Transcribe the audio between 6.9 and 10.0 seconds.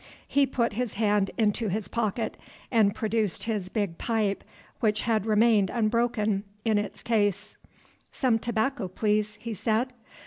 case. "Some tobacco, please," he said.